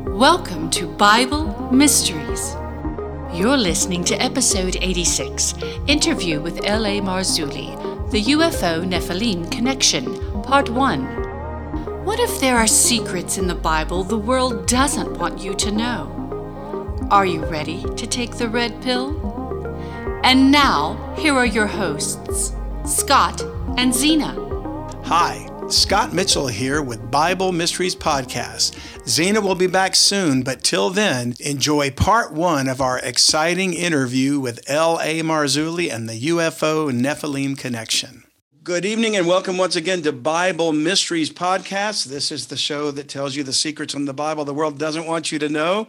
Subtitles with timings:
[0.06, 2.54] Welcome to Bible Mysteries.
[3.32, 5.54] You're listening to episode 86
[5.86, 7.00] Interview with L.A.
[7.00, 7.74] Marzulli,
[8.10, 12.04] the UFO Nephilim Connection, Part 1.
[12.04, 16.16] What if there are secrets in the Bible the world doesn't want you to know?
[17.10, 19.10] Are you ready to take the red pill?
[20.23, 22.52] And now, here are your hosts,
[22.87, 23.43] Scott
[23.76, 24.32] and Zena.
[25.07, 28.79] Hi, Scott Mitchell here with Bible Mysteries Podcast.
[29.09, 34.38] Zena will be back soon, but till then, enjoy part one of our exciting interview
[34.38, 35.21] with L.A.
[35.23, 38.23] Marzulli and the UFO Nephilim Connection.
[38.62, 42.04] Good evening and welcome once again to Bible Mysteries Podcast.
[42.04, 45.06] This is the show that tells you the secrets from the Bible the world doesn't
[45.06, 45.88] want you to know.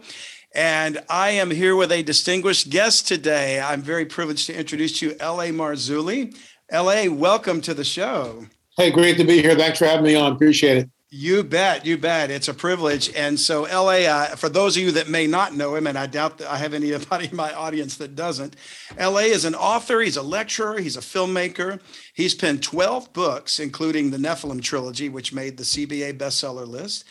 [0.54, 3.58] And I am here with a distinguished guest today.
[3.60, 5.50] I'm very privileged to introduce you, L.A.
[5.50, 6.36] Marzulli.
[6.68, 8.46] L.A., welcome to the show.
[8.76, 9.54] Hey, great to be here.
[9.54, 10.32] Thanks for having me on.
[10.32, 10.90] Appreciate it.
[11.14, 12.30] You bet, you bet.
[12.30, 13.14] It's a privilege.
[13.14, 16.06] And so, LA, uh, for those of you that may not know him, and I
[16.06, 18.56] doubt that I have anybody in my audience that doesn't,
[18.98, 21.80] LA is an author, he's a lecturer, he's a filmmaker.
[22.14, 27.04] He's penned 12 books, including the Nephilim trilogy, which made the CBA bestseller list.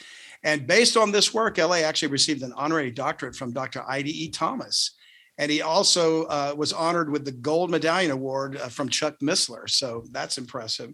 [0.44, 3.84] And based on this work, LA actually received an honorary doctorate from Dr.
[3.88, 4.30] I.D.E.
[4.30, 4.95] Thomas.
[5.38, 9.69] And he also uh, was honored with the Gold Medallion Award uh, from Chuck Missler.
[9.69, 10.94] So that's impressive.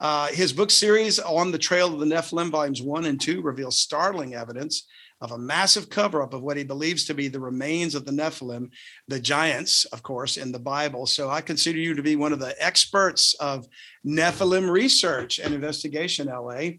[0.00, 3.78] Uh, his book series, On the Trail of the Nephilim, volumes one and two, reveals
[3.78, 4.86] startling evidence
[5.20, 8.12] of a massive cover up of what he believes to be the remains of the
[8.12, 8.68] Nephilim,
[9.08, 11.06] the giants, of course, in the Bible.
[11.06, 13.66] So I consider you to be one of the experts of
[14.06, 16.72] Nephilim research and investigation, LA.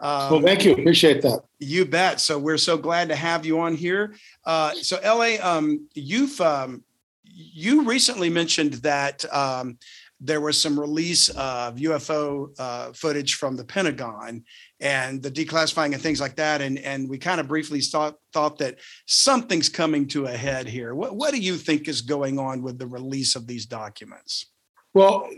[0.00, 0.72] Um, well, thank you.
[0.72, 1.42] Appreciate that.
[1.58, 2.20] You bet.
[2.20, 4.14] So we're so glad to have you on here.
[4.44, 6.84] Uh, so, LA, um, you've um,
[7.24, 9.78] you recently mentioned that um,
[10.20, 14.44] there was some release of UFO uh, footage from the Pentagon
[14.80, 16.60] and the declassifying and things like that.
[16.60, 20.94] And, and we kind of briefly thought, thought that something's coming to a head here.
[20.94, 24.46] What, what do you think is going on with the release of these documents?
[24.94, 25.28] Well,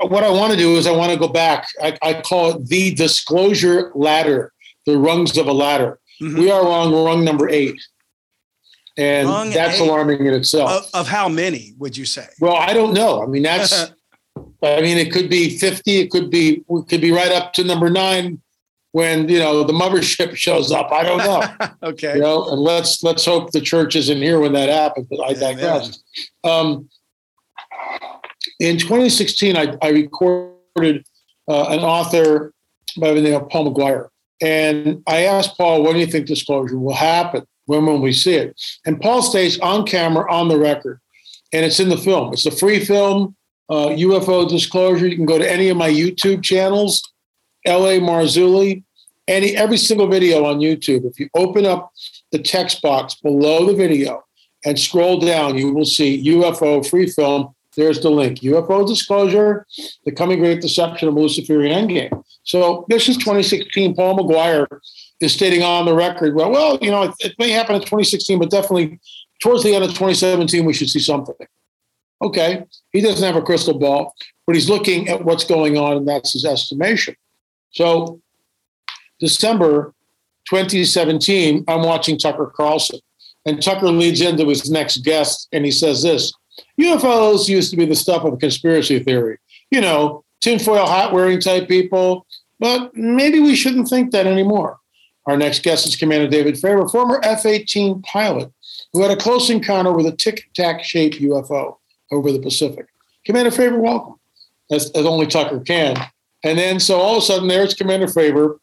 [0.00, 1.68] what I want to do is I want to go back.
[1.82, 4.52] I, I call it the disclosure ladder,
[4.86, 6.00] the rungs of a ladder.
[6.20, 6.38] Mm-hmm.
[6.38, 7.80] We are on rung number eight.
[8.96, 9.86] And rung that's eight.
[9.88, 10.70] alarming in itself.
[10.70, 12.26] Of, of how many would you say?
[12.40, 13.22] Well, I don't know.
[13.22, 13.92] I mean, that's
[14.64, 17.64] I mean, it could be 50, it could be, it could be right up to
[17.64, 18.40] number nine
[18.92, 20.90] when, you know, the mothership shows up.
[20.90, 21.68] I don't know.
[21.90, 22.14] okay.
[22.14, 25.34] You know, and let's, let's hope the church isn't here when that happens, but I
[25.34, 26.02] digress.
[26.42, 26.88] Um,
[28.60, 31.04] in 2016, I, I recorded
[31.48, 32.52] uh, an author
[32.96, 34.08] by the name of Paul McGuire.
[34.40, 37.44] And I asked Paul, when do you think disclosure will happen?
[37.66, 38.60] When will we see it?
[38.84, 41.00] And Paul states on camera, on the record,
[41.52, 42.32] and it's in the film.
[42.32, 43.34] It's a free film
[43.68, 45.06] uh, UFO disclosure.
[45.06, 47.02] You can go to any of my YouTube channels,
[47.66, 48.82] LA Marzulli,
[49.28, 51.06] any every single video on YouTube.
[51.06, 51.92] If you open up
[52.32, 54.22] the text box below the video
[54.64, 57.54] and scroll down, you will see UFO free film.
[57.76, 58.40] There's the link.
[58.40, 59.66] UFO disclosure,
[60.04, 62.24] the coming great deception of Luciferian endgame.
[62.44, 63.94] So this is 2016.
[63.94, 64.66] Paul McGuire
[65.20, 68.38] is stating on the record, well, well, you know, it, it may happen in 2016,
[68.38, 69.00] but definitely
[69.42, 71.34] towards the end of 2017, we should see something.
[72.22, 74.14] Okay, he doesn't have a crystal ball,
[74.46, 77.16] but he's looking at what's going on, and that's his estimation.
[77.70, 78.20] So,
[79.20, 79.92] December
[80.48, 83.00] 2017, I'm watching Tucker Carlson,
[83.44, 86.32] and Tucker leads into his next guest, and he says this
[86.80, 89.38] UFOs used to be the stuff of conspiracy theory,
[89.70, 92.26] you know, tinfoil hat wearing type people,
[92.58, 94.78] but maybe we shouldn't think that anymore.
[95.26, 98.52] Our next guest is Commander David Fravor, former F 18 pilot
[98.94, 101.76] who had a close encounter with a tic tac shaped UFO
[102.12, 102.86] over the Pacific.
[103.26, 104.14] Commander Fravor, welcome,
[104.70, 105.96] as, as only Tucker can.
[106.44, 108.58] And then so all of a sudden there's Commander Fravor,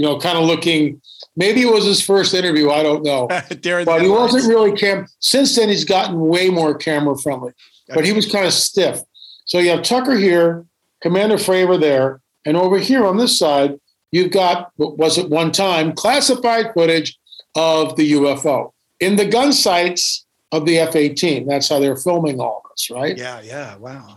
[0.00, 0.98] you know, kind of looking.
[1.36, 2.70] Maybe it was his first interview.
[2.70, 3.26] I don't know,
[3.84, 5.06] but he wasn't really cam.
[5.18, 7.52] Since then, he's gotten way more camera friendly,
[7.94, 9.02] but he was kind of stiff.
[9.44, 10.64] So you have Tucker here,
[11.02, 13.78] Commander Fravor there, and over here on this side,
[14.10, 17.18] you've got what was at one time classified footage
[17.54, 21.46] of the UFO in the gun sights of the F 18.
[21.46, 23.18] That's how they're filming all this, right?
[23.18, 24.16] Yeah, yeah, wow.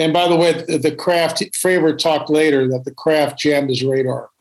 [0.00, 3.84] And by the way, the, the craft, Fravor talked later that the craft jammed his
[3.84, 4.31] radar.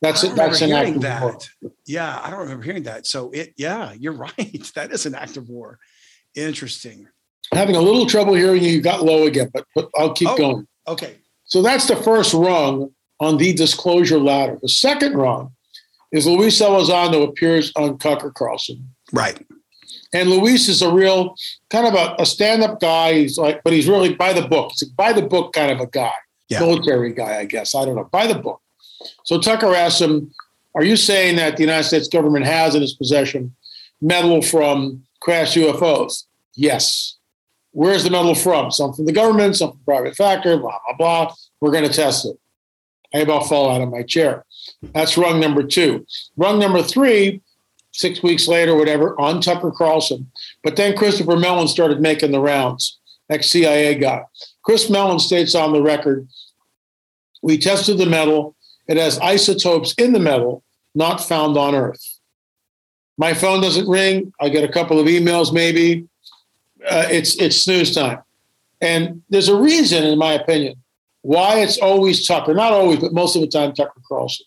[0.00, 0.34] That's it.
[0.36, 1.22] That's an act of that.
[1.22, 1.38] war.
[1.86, 3.06] Yeah, I don't remember hearing that.
[3.06, 4.70] So it, yeah, you're right.
[4.74, 5.78] That is an act of war.
[6.34, 7.08] Interesting.
[7.52, 8.70] Having a little trouble hearing you.
[8.70, 10.36] You got low again, but, but I'll keep Oh.
[10.36, 10.68] going.
[10.86, 11.16] Okay.
[11.44, 12.90] So that's the first rung
[13.20, 14.58] on the disclosure ladder.
[14.60, 15.52] The second rung
[16.12, 18.94] is Luis Elizondo appears on Tucker Carlson.
[19.12, 19.44] Right.
[20.14, 21.34] And Luis is a real
[21.70, 23.14] kind of a, a stand-up guy.
[23.14, 24.70] He's like, but he's really by the book.
[24.72, 26.12] He's a by the book kind of a guy,
[26.48, 26.60] Yeah.
[26.60, 27.74] military guy, I guess.
[27.74, 28.08] I don't know.
[28.12, 28.60] By the book.
[29.24, 30.32] So Tucker asks him,
[30.74, 33.54] "Are you saying that the United States government has in its possession
[34.00, 36.24] metal from crashed UFOs?"
[36.54, 37.16] Yes.
[37.72, 38.70] Where's the metal from?
[38.70, 40.56] Some from the government, some from private factor.
[40.56, 41.34] Blah blah blah.
[41.60, 42.38] We're going to test it.
[43.14, 44.44] I about fall out of my chair.
[44.92, 46.06] That's rung number two.
[46.36, 47.40] Rung number three
[47.92, 50.30] six weeks later, whatever, on Tucker Carlson.
[50.62, 52.98] But then Christopher Mellon started making the rounds,
[53.28, 54.22] ex CIA guy.
[54.62, 56.28] Chris Mellon states on the record
[57.42, 58.56] We tested the metal.
[58.88, 60.64] It has isotopes in the metal
[60.94, 62.18] not found on Earth.
[63.18, 64.32] My phone doesn't ring.
[64.40, 66.06] I get a couple of emails, maybe.
[66.88, 68.22] Uh, it's, it's snooze time.
[68.80, 70.76] And there's a reason, in my opinion,
[71.22, 74.46] why it's always Tucker, not always, but most of the time, Tucker Carlson.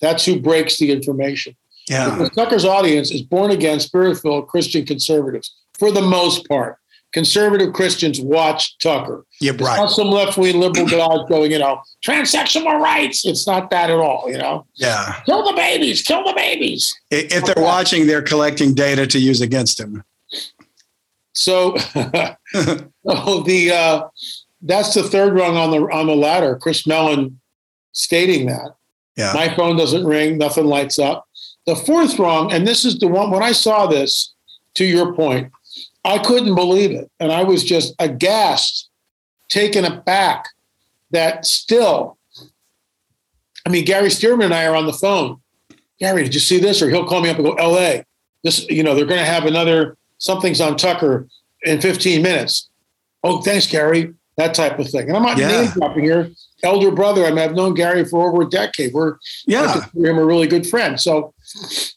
[0.00, 1.56] That's who breaks the information.
[1.88, 2.10] Yeah.
[2.10, 6.78] Because Tucker's audience is born again, spirit filled Christian conservatives for the most part.
[7.18, 9.26] Conservative Christians watch Tucker.
[9.40, 9.50] Yeah.
[9.50, 9.90] It's not Right.
[9.90, 13.26] some left wing liberal guys going, you know, transsexual rights.
[13.26, 14.66] It's not that at all, you know.
[14.76, 15.20] Yeah.
[15.26, 16.94] Kill the babies, kill the babies.
[17.10, 20.04] If they're watching, they're collecting data to use against him.
[21.32, 21.74] So,
[23.04, 24.02] oh, the uh,
[24.62, 26.54] that's the third rung on the on the ladder.
[26.54, 27.40] Chris Mellon
[27.90, 28.76] stating that.
[29.16, 29.32] Yeah.
[29.34, 31.26] My phone doesn't ring, nothing lights up.
[31.66, 34.34] The fourth rung, and this is the one when I saw this,
[34.74, 35.50] to your point,
[36.04, 37.10] I couldn't believe it.
[37.20, 38.88] And I was just aghast,
[39.48, 40.46] taken aback
[41.10, 42.18] that still,
[43.66, 45.40] I mean, Gary Stearman and I are on the phone.
[45.98, 46.80] Gary, did you see this?
[46.80, 48.02] Or he'll call me up and go, LA,
[48.44, 51.26] this, you know, they're going to have another, something's on Tucker
[51.64, 52.68] in 15 minutes.
[53.24, 54.14] Oh, thanks, Gary.
[54.36, 55.08] That type of thing.
[55.08, 55.48] And I'm not Yeah.
[55.48, 56.30] name dropping here.
[56.62, 58.94] Elder brother, I mean, I've known Gary for over a decade.
[58.94, 59.16] We're
[59.46, 59.84] Yeah.
[59.94, 61.00] him a really good friend.
[61.00, 61.34] So,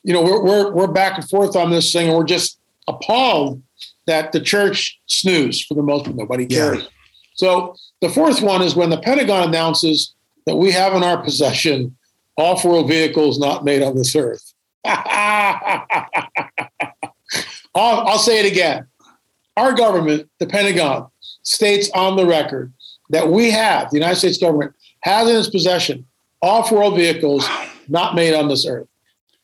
[0.04, 2.58] you know, we're, we're, we're back and forth on this thing, and we're just
[2.88, 3.62] appalled
[4.08, 6.16] that the church snooze for the most part.
[6.16, 6.72] Nobody Yeah.
[6.74, 6.88] cares.
[7.36, 10.14] So, the fourth one is when the Pentagon announces
[10.46, 11.96] that we have in our possession
[12.38, 14.54] off world vehicles not made on this earth.
[14.86, 15.86] I'll,
[17.76, 18.88] I'll say it again.
[19.58, 21.08] Our government, the Pentagon,
[21.44, 22.74] states on the record
[23.10, 24.74] that we have, the United States government
[25.04, 26.06] has in its possession
[26.42, 27.48] off world vehicles
[27.88, 28.88] not made on this earth.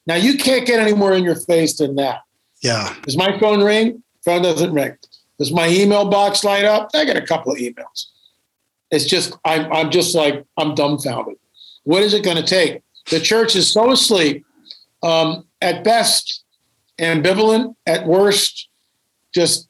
[0.08, 2.22] Now, you can't get any more in your face than that.
[2.62, 2.94] Yeah.
[3.04, 4.02] Does my phone ring?
[4.28, 4.98] Phone doesn't ring.
[5.40, 6.90] Does my email box light up?
[6.94, 8.08] I get a couple of emails.
[8.92, 11.38] It's just, I'm, I'm just like, I'm dumbfounded.
[11.86, 12.84] What is it going to take?
[13.10, 14.46] The church is so asleep,
[15.02, 16.44] um, at best,
[17.00, 18.68] ambivalent, at worst,
[19.34, 19.70] just,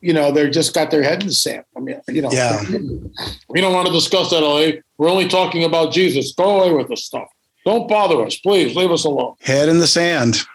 [0.00, 1.64] you know, they're just got their head in the sand.
[1.76, 2.62] I mean, you know, Yeah.
[3.48, 4.82] we don't want to discuss that, LA.
[4.98, 6.32] We're only talking about Jesus.
[6.32, 7.26] Go away with this stuff.
[7.64, 8.76] Don't bother us, please.
[8.76, 10.46] Leave us alone Head in the sand.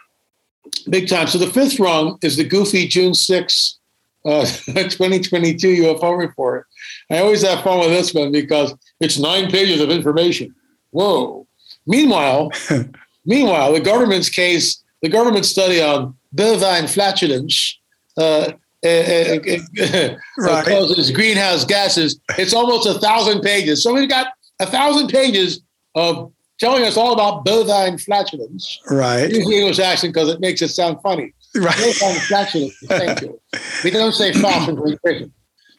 [0.90, 1.28] Big time.
[1.28, 3.78] So the fifth rung is the goofy June 6,
[4.26, 6.68] uh, 2022 UFO report.
[7.10, 10.54] I always have fun with this one because it's nine pages of information.
[10.92, 11.48] Whoa.
[11.88, 12.52] Meanwhile,
[13.26, 17.78] meanwhile, the government's case, the government study on bovine flatulence
[18.18, 18.52] uh,
[18.84, 19.40] uh, uh,
[19.82, 20.66] uh, Right.
[20.66, 22.20] causes greenhouse gases.
[22.38, 23.84] It's almost a thousand pages.
[23.84, 24.28] So we've got
[24.60, 25.62] a thousand pages
[25.96, 28.80] of telling us all about bovine flatulence.
[28.90, 29.28] Right.
[29.28, 31.34] The English accent because it makes it sound funny.
[31.56, 31.76] Right.
[31.76, 32.78] Bovine flatulence.
[32.86, 33.42] Thank you.
[33.84, 35.34] We don't say far from Great Britain.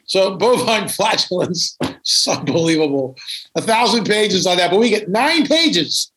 [0.05, 3.15] So bovine flatulence, it's unbelievable.
[3.55, 6.11] A thousand pages on that, but we get nine pages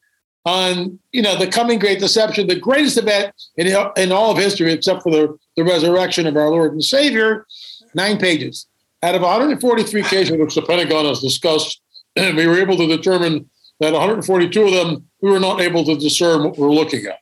[0.44, 4.72] on you know the coming great deception, the greatest event in in all of history,
[4.72, 7.46] except for the the resurrection of our Lord and Savior.
[7.94, 8.66] Nine pages
[9.02, 11.80] out of 143 cases which the Pentagon has discussed.
[12.16, 13.48] and we were able to determine
[13.80, 17.18] that 142 of them we were not able to discern what we're looking at.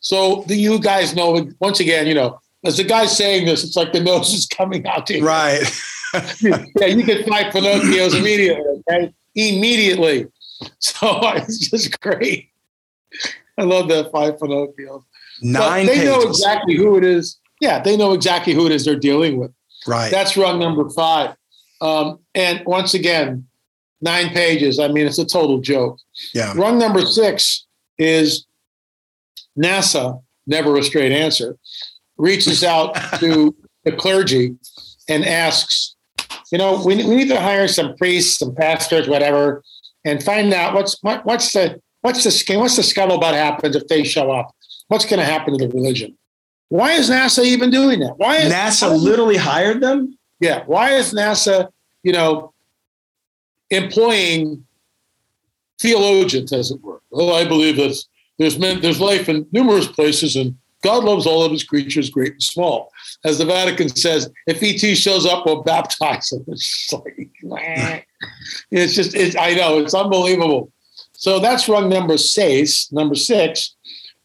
[0.00, 3.76] So the, you guys know once again, you know, as the guy's saying this, it's
[3.76, 5.26] like the nose is coming out to you.
[5.26, 5.62] Right.
[6.40, 8.82] yeah, you get five Pinocchios immediately.
[8.88, 9.12] Okay?
[9.34, 10.26] Immediately.
[10.78, 12.50] So it's just great.
[13.58, 15.04] I love that five Pinocchios.
[15.40, 17.38] But Nine they know exactly who it is.
[17.60, 19.52] Yeah, they know exactly who it is they're dealing with.
[19.86, 20.10] Right.
[20.10, 21.36] That's rung number five.
[21.80, 23.46] Um, and once again,
[24.04, 24.78] nine pages.
[24.78, 25.98] I mean, it's a total joke.
[26.34, 26.52] yeah.
[26.54, 27.66] Rung number six
[27.98, 28.46] is
[29.58, 31.56] NASA, never a straight answer,
[32.16, 34.56] reaches out to the clergy
[35.08, 35.96] and asks,
[36.52, 39.62] you know, we, we need to hire some priests, some pastors, whatever,
[40.04, 44.04] and find out what's what, what's the what's the what's the scuttlebutt happens if they
[44.04, 44.54] show up.
[44.88, 46.16] What's going to happen to the religion?
[46.68, 48.14] Why is NASA even doing that?
[48.18, 50.18] Why is NASA literally hired them?
[50.40, 50.64] Yeah.
[50.66, 51.68] Why is NASA,
[52.02, 52.53] you know,
[53.70, 54.64] employing
[55.80, 57.00] theologians, as it were?
[57.10, 58.02] Well, I believe that
[58.38, 62.32] there's men, there's life in numerous places, and God loves all of His creatures, great
[62.32, 62.90] and small.
[63.24, 66.44] As the Vatican says, if ET shows up, we'll baptize him.
[66.48, 67.30] It's like,
[68.70, 70.70] it's just, it's, I know, it's unbelievable.
[71.14, 72.92] So that's rung number six.
[72.92, 73.76] Number six.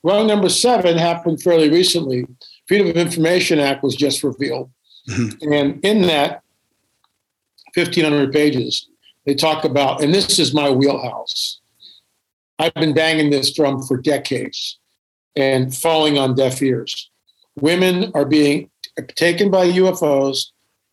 [0.03, 2.25] Rung number seven happened fairly recently.
[2.67, 4.69] Freedom of Information Act was just revealed.
[5.09, 5.53] Mm-hmm.
[5.53, 6.43] And in that
[7.75, 8.88] 1,500 pages,
[9.29, 11.61] they talk about, and this is my wheelhouse.
[12.57, 14.79] I've been banging this drum for decades
[15.35, 17.11] and falling on deaf ears.
[17.55, 18.71] Women are being
[19.09, 20.47] taken by UFOs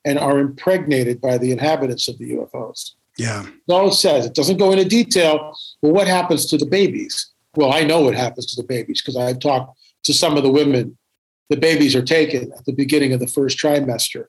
[0.05, 2.91] and are impregnated by the inhabitants of the UFOs.
[3.17, 3.47] Yeah.
[3.71, 4.27] All it says.
[4.27, 5.57] It doesn't go into detail.
[5.81, 7.33] Well, what happens to the babies?
[7.55, 10.51] Well, I know what happens to the babies because I've talked to some of the
[10.51, 10.99] women.
[11.49, 14.27] The babies are taken at the beginning of the first trimester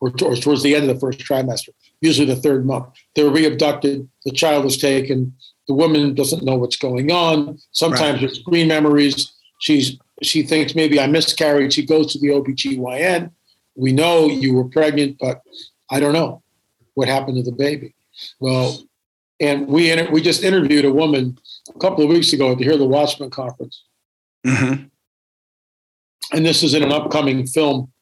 [0.00, 2.86] or, or towards the end of the first trimester, usually the third month.
[3.14, 4.08] They're re-abducted.
[4.24, 5.34] The child is taken.
[5.66, 7.58] The woman doesn't know what's going on.
[7.72, 8.20] Sometimes right.
[8.20, 9.32] there's green memories.
[9.60, 11.72] She's she thinks maybe I miscarried.
[11.72, 13.30] She goes to the OBGYN.
[13.76, 15.42] We know you were pregnant, but
[15.90, 16.42] I don't know
[16.94, 17.94] what happened to the baby.
[18.40, 18.82] Well,
[19.40, 21.38] and we inter- we just interviewed a woman
[21.74, 23.84] a couple of weeks ago at the Hear the Watchman conference.
[24.44, 24.84] Mm-hmm.
[26.32, 27.92] And this is in an upcoming film.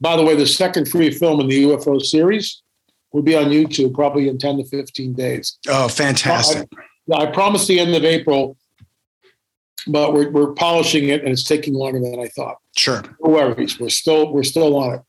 [0.00, 2.62] By the way, the second free film in the UFO series
[3.12, 5.58] will be on YouTube probably in 10 to 15 days.
[5.68, 6.68] Oh, fantastic.
[7.12, 8.56] I, I promised the end of April,
[9.86, 12.58] but we're, we're polishing it and it's taking longer than I thought.
[12.76, 13.02] Sure.
[13.20, 13.80] No worries.
[13.80, 15.02] We're still, we're still on it.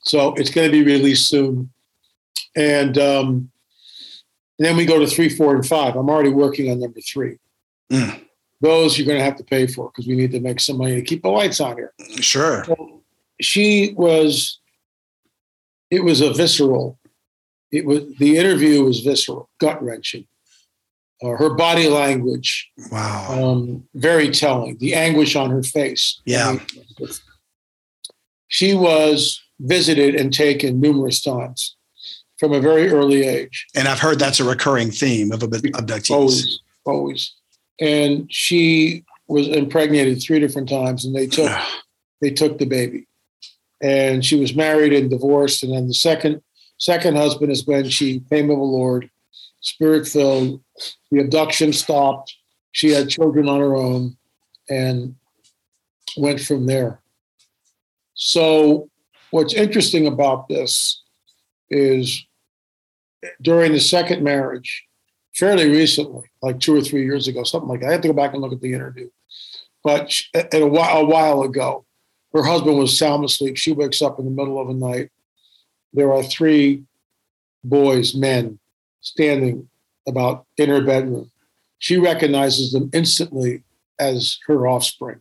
[0.00, 1.70] So it's going to be released soon.
[2.54, 3.50] And um,
[4.58, 5.96] and then we go to three, four, and five.
[5.96, 7.38] I'm already working on number three.
[7.90, 8.20] Mm.
[8.60, 10.94] Those you're going to have to pay for because we need to make some money
[10.94, 11.92] to keep the lights on here.
[12.20, 12.64] Sure.
[12.64, 13.01] So
[13.44, 14.58] she was,
[15.90, 16.98] it was a visceral,
[17.70, 20.26] it was, the interview was visceral, gut wrenching.
[21.22, 24.76] Uh, her body language, wow, um, very telling.
[24.78, 26.58] The anguish on her face, yeah.
[28.48, 31.76] She was visited and taken numerous times
[32.38, 33.66] from a very early age.
[33.76, 36.10] And I've heard that's a recurring theme of abductees.
[36.10, 37.34] Always, always.
[37.80, 41.56] And she was impregnated three different times, and they took
[42.20, 43.06] they took the baby.
[43.82, 46.40] And she was married and divorced, and then the second
[46.78, 49.10] second husband is when she came of the Lord,
[49.60, 50.62] spirit filled.
[51.10, 52.34] The abduction stopped.
[52.72, 54.16] She had children on her own,
[54.68, 55.16] and
[56.16, 57.00] went from there.
[58.14, 58.88] So,
[59.30, 61.02] what's interesting about this
[61.70, 62.24] is
[63.40, 64.84] during the second marriage,
[65.34, 67.88] fairly recently, like two or three years ago, something like that.
[67.88, 69.08] I have to go back and look at the interview.
[69.84, 71.84] But a while, a while ago,
[72.32, 73.56] her husband was sound asleep.
[73.56, 75.10] She wakes up in the middle of the night.
[75.92, 76.84] There are three
[77.62, 78.58] boys, men,
[79.00, 79.68] standing
[80.06, 81.30] about in her bedroom.
[81.78, 83.62] She recognizes them instantly
[83.98, 85.20] as her offspring.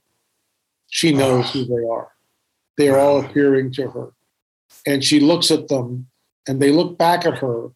[0.90, 2.10] She knows who they are.
[2.78, 4.12] They are all appearing to her.
[4.86, 6.08] And she looks at them
[6.48, 7.72] and they look back at her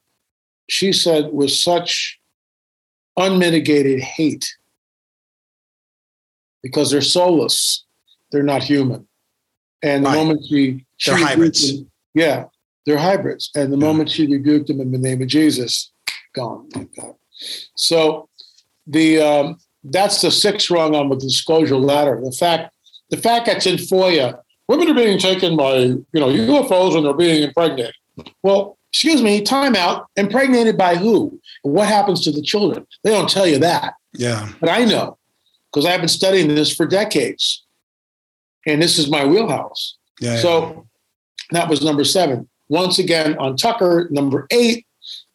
[0.67, 2.19] she said, with such
[3.17, 4.55] unmitigated hate
[6.61, 7.85] because they're soulless,
[8.31, 9.07] they're not human.
[9.85, 10.15] And the right.
[10.15, 11.77] moment she, she they're hybrids.
[11.77, 12.45] Them, yeah,
[12.85, 13.51] they're hybrids.
[13.55, 13.85] And the yeah.
[13.85, 15.91] moment she rebuked them in the name of Jesus,
[16.33, 16.67] gone.
[17.75, 18.27] So
[18.87, 22.19] the um, that's the sixth rung on the disclosure ladder.
[22.23, 22.73] The fact
[23.11, 27.13] the fact that's in FOIA, women are being taken by you know UFOs and they're
[27.13, 27.93] being impregnated.
[28.41, 31.39] Well, excuse me, timeout, impregnated by who?
[31.63, 32.85] what happens to the children?
[33.03, 33.95] They don't tell you that.
[34.13, 34.49] Yeah.
[34.59, 35.17] But I know
[35.71, 37.64] because I've been studying this for decades.
[38.65, 39.97] And this is my wheelhouse.
[40.19, 40.61] Yeah, so
[41.51, 41.59] yeah.
[41.59, 42.47] that was number seven.
[42.69, 44.85] Once again, on Tucker, number eight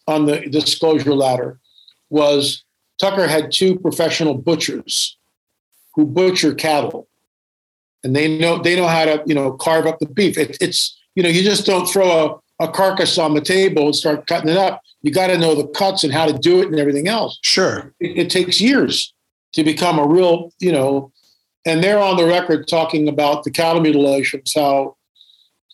[0.07, 1.61] on the disclosure ladder
[2.09, 2.65] was
[2.99, 5.17] Tucker had two professional butchers
[5.95, 7.09] who butcher cattle.
[8.03, 10.39] And they know they know how to, you know, carve up the beef.
[10.39, 13.97] It, it's, you know, you just don't throw a a carcass on the table and
[13.97, 14.83] start cutting it up.
[15.03, 17.39] You got to know the cuts and how to do it and everything else.
[17.43, 17.93] Sure.
[17.99, 19.15] It, it, takes years
[19.55, 21.11] to become a real, you know,
[21.67, 24.97] and they're on the record talking about the cattle mutilations, how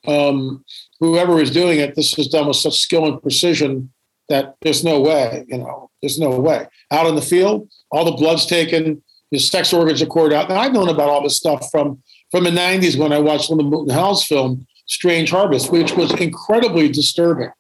[0.07, 0.64] um,
[1.00, 3.93] whoever is doing it, this is done with such skill and precision
[4.28, 6.66] that there's no way, you know, there's no way.
[6.90, 10.50] Out in the field, all the blood's taken, the sex organs are cored out.
[10.50, 12.02] And I've known about all this stuff from
[12.33, 16.88] from the 90s when I watched Linda Moulton Howe's film Strange Harvest, which was incredibly
[16.88, 17.50] disturbing.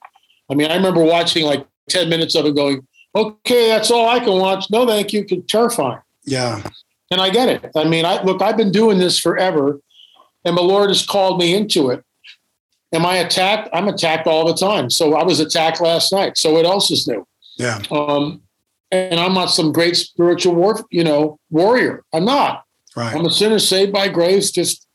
[0.50, 4.18] I mean, I remember watching like 10 minutes of it going, okay, that's all I
[4.18, 4.66] can watch.
[4.70, 5.24] No, thank you.
[5.48, 6.00] Terrifying.
[6.24, 6.62] Yeah.
[7.10, 7.70] And I get it.
[7.76, 9.80] I mean, I look, I've been doing this forever
[10.46, 12.02] and the Lord has called me into it.
[12.92, 13.68] Am I attacked?
[13.72, 14.90] I'm attacked all the time.
[14.90, 16.38] So I was attacked last night.
[16.38, 17.26] So what else is new?
[17.56, 17.82] Yeah.
[17.90, 18.42] Um,
[18.92, 22.04] and I'm not some great spiritual war, you know, warrior.
[22.12, 22.64] I'm not.
[22.94, 23.14] Right.
[23.14, 24.52] I'm a sinner saved by grace.
[24.52, 24.86] Just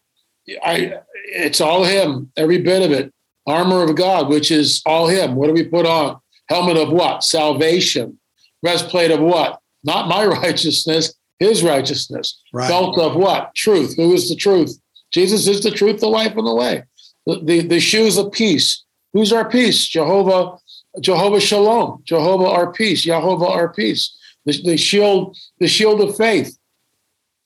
[0.64, 3.14] I it's all him, every bit of it.
[3.46, 5.36] Armor of God, which is all him.
[5.36, 6.20] What do we put on?
[6.48, 7.24] Helmet of what?
[7.24, 8.20] Salvation.
[8.62, 9.60] Breastplate of what?
[9.84, 12.40] Not my righteousness, his righteousness.
[12.54, 12.70] Right.
[12.70, 13.54] Belt of what?
[13.56, 13.96] Truth.
[13.98, 14.80] Who is the truth?
[15.12, 16.84] Jesus is the truth, the life, and the way.
[17.26, 18.84] The, the, the shoes of peace.
[19.14, 19.88] Who's our peace?
[19.88, 20.58] Jehovah,
[21.00, 24.16] Jehovah Shalom, Jehovah our peace, Jehovah our peace.
[24.46, 26.58] The, the shield, the shield of faith.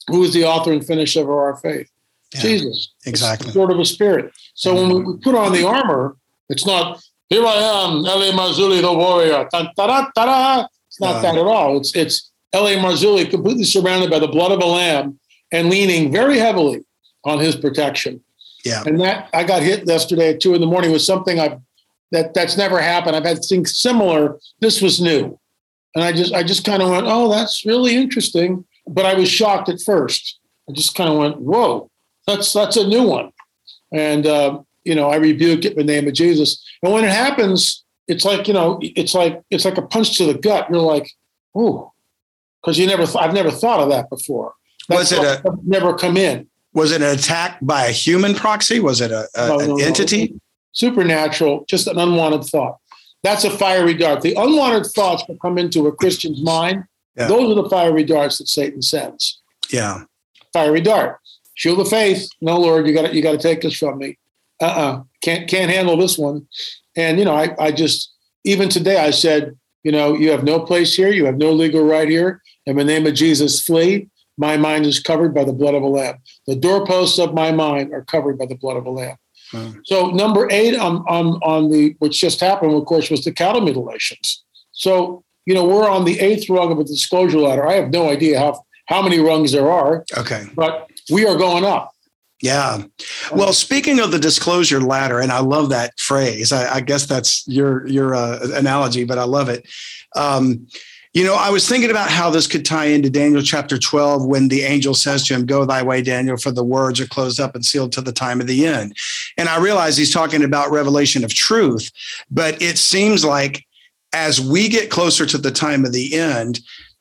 [0.08, 1.90] Who is the author and finisher of our faith?
[2.34, 2.92] Yeah, Jesus.
[3.06, 3.50] Exactly.
[3.50, 4.32] Sort of a spirit.
[4.54, 6.16] So when we, put on the armor,
[6.50, 8.30] it's not here I am, L.A.
[8.32, 9.48] Marzulli, the warrior.
[9.52, 11.22] It's not No.
[11.22, 11.78] that at all.
[11.78, 12.76] It's it's L.A.
[12.76, 15.18] Marzulli completely surrounded by the blood of a lamb
[15.52, 16.84] and leaning very heavily
[17.24, 18.22] on his protection.
[18.64, 18.82] Yeah.
[18.86, 21.60] And that I got hit yesterday at two in the morning with something I've
[22.12, 23.16] that that's never happened.
[23.16, 24.38] I've had things similar.
[24.60, 25.38] This was new.
[25.94, 28.64] And I just I just kind of went, oh, that's really interesting.
[28.86, 30.38] But I was shocked at first.
[30.68, 31.90] I just kind of went, whoa,
[32.26, 33.30] that's that's a new one.
[33.92, 36.64] And uh, you know, I rebuke it in the name of Jesus.
[36.82, 40.26] And when it happens, it's like, you know, it's like it's like a punch to
[40.26, 40.68] the gut.
[40.70, 41.10] You're like,
[41.54, 41.92] oh,
[42.66, 44.54] because you never I've never thought of that before.
[44.88, 46.48] Was it a- never come in.
[46.74, 48.80] Was it an attack by a human proxy?
[48.80, 49.76] Was it a, a- No, no, an no.
[49.84, 50.34] entity?
[50.72, 52.76] supernatural, just an unwanted thought.
[53.22, 54.20] That's a fiery dart.
[54.20, 56.84] The unwanted thoughts that come into a Christian's mind,
[57.16, 57.28] Yeah.
[57.28, 59.40] those are the fiery darts that Satan sends.
[59.70, 60.02] Yeah.
[60.52, 61.18] Fiery dart.
[61.54, 62.28] Shield of faith.
[62.42, 64.18] No, Lord, you got you got to take this from me.
[64.60, 65.02] Uh-uh.
[65.22, 66.46] Can't can't handle this one.
[66.94, 68.12] And you know, I I just
[68.44, 71.10] even today I said, you know, you have no place here.
[71.10, 72.42] You have no legal right here.
[72.66, 74.08] In the name of Jesus, flee.
[74.38, 76.16] My mind is covered by the blood of a lamb.
[76.46, 79.16] The doorposts of my mind are covered by the blood of a lamb.
[79.54, 79.74] Wow.
[79.84, 83.60] So number eight on, on on the which just happened, of course, was the cattle
[83.62, 84.44] mutilations.
[84.72, 87.66] So you know we're on the eighth rung of a disclosure ladder.
[87.66, 90.44] I have no idea how how many rungs there are, Okay.
[90.54, 91.92] but we are going up.
[92.42, 92.82] Yeah.
[93.32, 96.52] Well, speaking of the disclosure ladder, and I love that phrase.
[96.52, 99.66] I, I guess that's your your uh, analogy, but I love it.
[100.14, 100.66] Um,
[101.16, 104.48] you know, I was thinking about how this could tie into Daniel chapter 12 when
[104.48, 107.54] the angel says to him, Go thy way, Daniel, for the words are closed up
[107.54, 108.94] and sealed to the time of the end.
[109.38, 111.90] And I realize he's talking about revelation of truth,
[112.30, 113.64] but it seems like
[114.12, 116.60] as we get closer to the time of the end,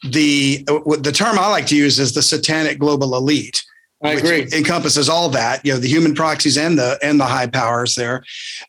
[0.10, 0.64] the
[1.00, 3.66] the term I like to use is the satanic global elite
[4.02, 4.58] I which agree.
[4.58, 8.24] encompasses all that you know the human proxies and the and the high powers there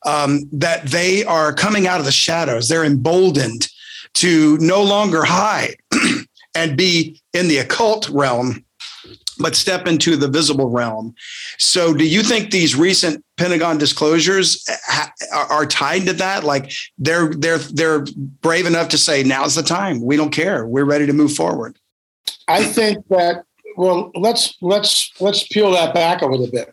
[0.06, 3.68] um, that they are coming out of the shadows they're emboldened
[4.16, 5.76] to no longer hide
[6.54, 8.64] and be in the occult realm
[9.38, 11.14] but step into the visible realm.
[11.58, 15.12] So do you think these recent pentagon disclosures ha-
[15.50, 16.44] are, tied to that?
[16.44, 18.06] Like they're they're they're
[18.40, 20.02] brave enough to say now's the time.
[20.02, 20.66] We don't care.
[20.66, 21.78] We're ready to move forward.
[22.48, 23.44] I think that
[23.76, 26.72] well, let's let's let's peel that back a little bit.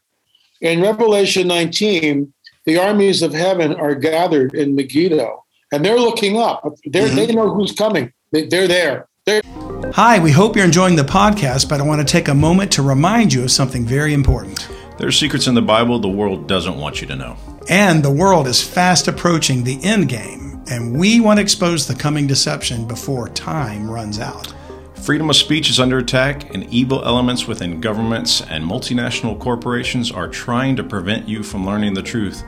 [0.62, 2.34] In Revelation 19,
[2.66, 5.43] the armies of heaven are gathered in Megiddo,
[5.74, 6.64] and they're looking up.
[6.86, 7.36] They're, They mm-hmm.
[7.36, 8.14] know who's coming.
[8.32, 9.08] They, they're there.
[9.26, 9.42] They're
[9.94, 12.82] Hi, we hope you're enjoying the podcast, but I want to take a moment to
[12.82, 14.68] remind you of something very important.
[14.98, 17.38] There's secrets in the Bible the world doesn't want you to know.
[17.70, 21.96] And the world is fast approaching the end game, and we want to expose the
[21.96, 24.54] coming deception before time runs out.
[25.02, 30.28] Freedom of speech is under attack, and evil elements within governments and multinational corporations are
[30.28, 32.44] trying to prevent you from learning the truth.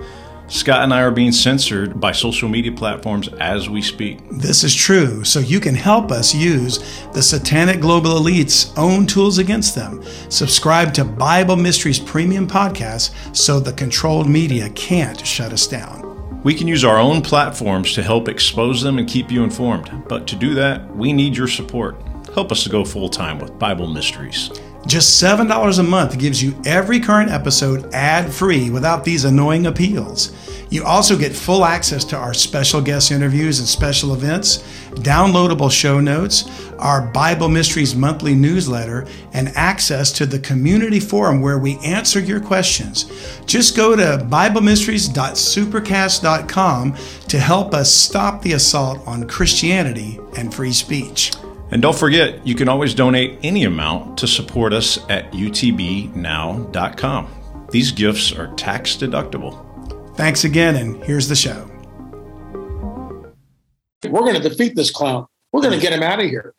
[0.48, 4.20] Scott and I are being censored by social media platforms as we speak.
[4.30, 6.78] This is true, so you can help us use
[7.14, 10.04] the satanic global elite's own tools against them.
[10.30, 16.42] Subscribe to Bible Mysteries Premium Podcast so the controlled media can't shut us down.
[16.44, 20.28] We can use our own platforms to help expose them and keep you informed, but
[20.28, 22.00] to do that, we need your support.
[22.36, 24.52] Help us to go full time with Bible Mysteries.
[24.88, 30.32] Just $7 a month gives you every current episode ad free without these annoying appeals.
[30.70, 34.64] You also get full access to our special guest interviews and special events,
[34.96, 41.60] downloadable show notes, our Bible Mysteries monthly newsletter, and access to the community forum where
[41.60, 43.06] we answer your questions.
[43.46, 46.96] Just go to BibleMysteries.supercast.com
[47.28, 51.32] to help us stop the assault on Christianity and free speech.
[51.72, 56.78] And don't forget, you can always donate any amount to support us at utbnow.com.
[57.72, 59.62] These gifts are tax deductible.
[60.16, 61.70] Thanks again, and here's the show.
[64.04, 65.26] We're going to defeat this clown.
[65.52, 66.54] We're going to get him out of here.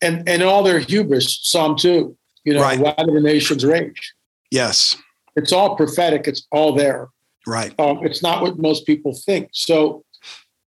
[0.00, 2.78] And and all their hubris, Psalm 2, you know, Right.
[2.78, 4.14] why do the nations rage?
[4.52, 4.96] Yes.
[5.34, 6.28] It's all prophetic.
[6.28, 7.08] It's all there.
[7.46, 7.74] Right.
[7.80, 9.48] Um, it's not what most people think.
[9.52, 10.04] So,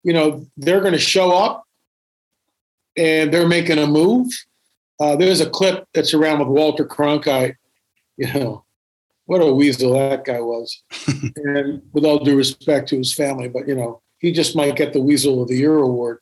[0.03, 1.63] you know, they're going to show up
[2.99, 4.27] and they're making a move.
[4.99, 7.55] Uh, there's a clip that's around with Walter Cronkite.
[8.17, 8.65] You know,
[9.25, 10.83] what a weasel that guy was.
[11.37, 14.91] and with all due respect to his family, but, you know, he just might get
[14.91, 16.19] the Weasel of the Year award.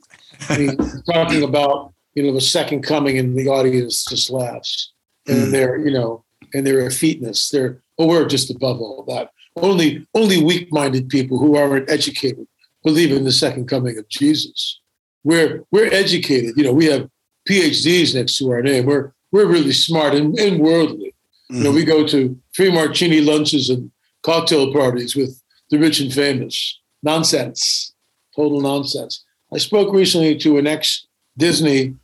[0.50, 0.78] I mean,
[1.12, 4.94] talking about, you know, the second coming and the audience just laughs.
[5.28, 7.50] And they're you know, and their effeteness.
[7.50, 9.32] They're, oh, we're just above all that.
[9.58, 12.48] Only only weak-minded people who aren't educated
[12.84, 14.80] believe in the second coming of Jesus.
[15.28, 16.54] We're we're educated.
[16.56, 17.10] You know, we have
[17.50, 18.86] PhDs next to our name.
[18.86, 21.14] We're we're really smart and, and worldly.
[21.50, 21.90] You know, we mm-hmm.
[21.90, 23.92] go to free martini lunches and
[24.24, 26.80] cocktail parties with the rich and famous.
[27.04, 27.94] Nonsense.
[28.38, 29.26] Total nonsense.
[29.54, 31.96] I spoke recently to an ex-Disney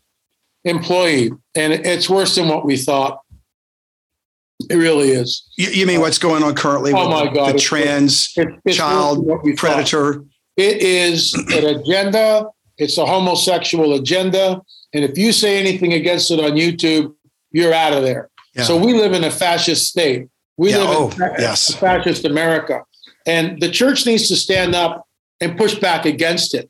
[0.66, 3.22] employee, and it's worse than what we thought.
[4.70, 5.44] It really is.
[5.58, 8.34] You, you mean what's going on currently Oh with my the, God, the it's- trans
[8.36, 9.60] It- it's child we thought.
[9.60, 10.26] predator?
[10.58, 12.48] It is an agenda.
[12.78, 14.62] It's a homosexual agenda.
[14.94, 17.14] And if you say anything against it on YouTube,
[17.52, 18.30] you're out of there.
[18.56, 18.64] Yeah.
[18.64, 20.28] So we live in a fascist state.
[20.58, 21.70] We Yeah, live in oh, fa- yes.
[21.70, 22.84] a fascist America.
[23.26, 25.08] And the church needs to stand up
[25.42, 26.70] and push back against it.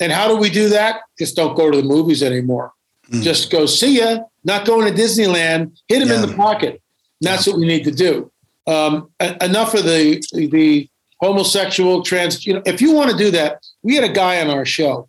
[0.00, 1.02] And how do we do that?
[1.18, 2.72] Just don't go to the movies anymore.
[3.10, 3.22] Mm.
[3.22, 6.82] Just go, see ya, not going to Disneyland, hit him in the pocket.
[7.20, 8.30] And that's what we need to do.
[8.66, 9.10] Um,
[9.40, 10.88] enough of the, the
[11.20, 14.50] homosexual, trans, you know, if you want to do that, we had a guy on
[14.50, 15.08] our show,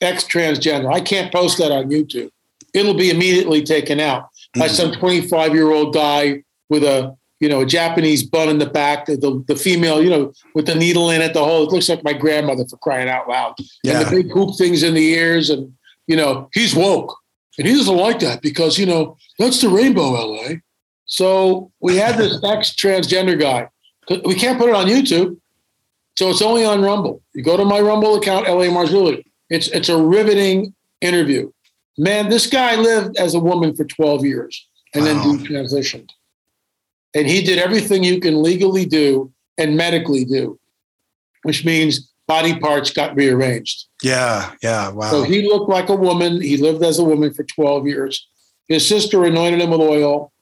[0.00, 0.92] ex transgender.
[0.92, 2.30] I can't post that on YouTube.
[2.74, 4.70] It'll be immediately taken out by Mhm.
[4.76, 9.06] some 25 year old guy with a, you know, a Japanese bun in the back,
[9.06, 11.88] the, the, the female, you know, with the needle in it, the whole, it looks
[11.88, 13.54] like my grandmother for crying out loud.
[13.58, 14.02] And Yeah.
[14.04, 15.50] the big hoop things in the ears.
[15.50, 15.72] And,
[16.06, 17.16] you know, he's woke
[17.58, 20.56] and he doesn't like that because, you know, that's the rainbow LA.
[21.06, 23.68] So we had this ex transgender guy.
[24.24, 25.36] We can't put it on YouTube.
[26.16, 27.22] So it's only on Rumble.
[27.34, 29.24] You go to my Rumble account, LA Marzulli.
[29.50, 31.50] It's it's a riveting interview.
[31.98, 35.22] Man, this guy lived as a woman for 12 years and Wow.
[35.22, 36.10] then detransitioned.
[37.14, 40.58] And he did everything you can legally do and medically do,
[41.42, 43.86] which means body parts got rearranged.
[44.02, 44.52] Yeah.
[44.62, 44.90] Yeah.
[44.90, 45.10] Wow.
[45.10, 46.40] So he looked like a woman.
[46.40, 48.26] He lived as a woman for 12 years.
[48.68, 50.32] His sister anointed him with oil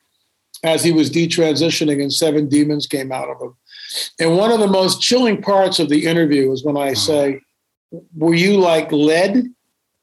[0.63, 3.55] as he was detransitioning, and seven demons came out of him.
[4.21, 7.41] And one of the most chilling parts of the interview is when I say,
[8.17, 9.47] Were you like led?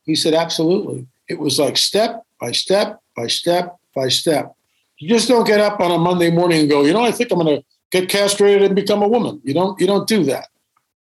[0.03, 1.07] He said, Absolutely.
[1.27, 4.55] It was like step by step by step by step.
[4.97, 7.31] You just don't get up on a Monday morning and go, you know, I think
[7.31, 9.41] I'm gonna get castrated and become a woman.
[9.43, 10.47] You don't you don't do that.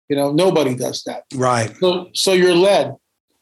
[0.09, 1.25] You know, nobody does that.
[1.35, 1.75] right.
[1.81, 2.95] So, so you're led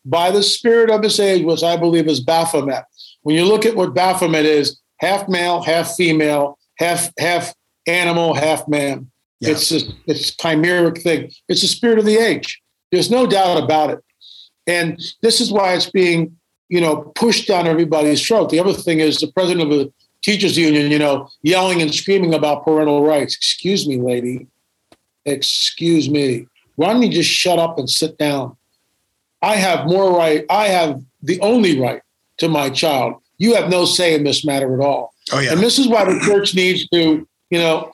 [0.04, 2.84] by the spirit of this age, which I believe is Baphomet.
[3.22, 7.54] When you look at what Baphomet is, half male, half female, half half
[7.86, 9.10] animal, half man.
[9.40, 9.50] Yeah.
[9.50, 11.30] It's just it's chimeric thing.
[11.48, 12.62] It's the spirit of the age.
[12.94, 14.04] There's no doubt about it.
[14.66, 16.36] And this is why it's being,
[16.68, 18.50] you know, pushed down everybody's throat.
[18.50, 22.32] The other thing is the president of the teachers union, you know, yelling and screaming
[22.32, 23.36] about parental rights.
[23.36, 24.46] Excuse me, lady.
[25.24, 26.46] Excuse me.
[26.76, 28.56] Why don't you just shut up and sit down?
[29.42, 30.46] I have more right.
[30.48, 32.00] I have the only right
[32.38, 33.20] to my child.
[33.38, 35.14] You have no say in this matter at all.
[35.32, 35.52] Oh yeah.
[35.52, 37.92] And this is why the church needs to, you know,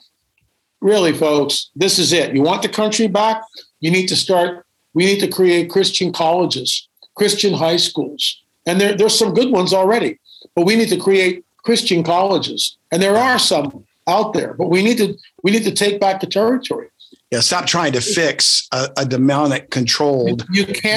[0.80, 2.34] really, folks, this is it.
[2.34, 3.42] You want the country back?
[3.80, 8.40] You need to start, we need to create Christian colleges, Christian high schools.
[8.66, 10.18] And there, there's some good ones already,
[10.54, 12.76] but we need to create Christian colleges.
[12.92, 16.20] And there are some out there, but we need to we need to take back
[16.20, 16.88] the territory.
[17.30, 17.40] Yeah.
[17.40, 20.44] Stop trying to fix a, a demonic controlled